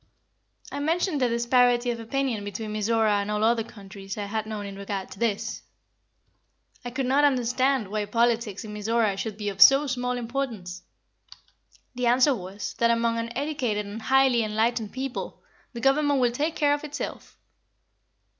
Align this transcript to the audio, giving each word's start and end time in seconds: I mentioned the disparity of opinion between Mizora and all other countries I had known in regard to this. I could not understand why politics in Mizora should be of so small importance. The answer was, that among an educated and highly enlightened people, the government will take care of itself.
I 0.71 0.79
mentioned 0.79 1.21
the 1.21 1.29
disparity 1.29 1.91
of 1.91 1.99
opinion 1.99 2.43
between 2.43 2.73
Mizora 2.73 3.21
and 3.21 3.29
all 3.29 3.43
other 3.43 3.61
countries 3.63 4.17
I 4.17 4.25
had 4.25 4.47
known 4.47 4.65
in 4.65 4.75
regard 4.75 5.11
to 5.11 5.19
this. 5.19 5.61
I 6.83 6.89
could 6.89 7.05
not 7.05 7.23
understand 7.23 7.87
why 7.87 8.05
politics 8.05 8.63
in 8.63 8.73
Mizora 8.73 9.15
should 9.15 9.37
be 9.37 9.47
of 9.49 9.61
so 9.61 9.85
small 9.85 10.13
importance. 10.17 10.81
The 11.93 12.07
answer 12.07 12.33
was, 12.33 12.73
that 12.79 12.89
among 12.89 13.19
an 13.19 13.29
educated 13.37 13.85
and 13.85 14.01
highly 14.01 14.41
enlightened 14.43 14.91
people, 14.91 15.43
the 15.73 15.79
government 15.81 16.19
will 16.19 16.31
take 16.31 16.55
care 16.55 16.73
of 16.73 16.83
itself. 16.83 17.37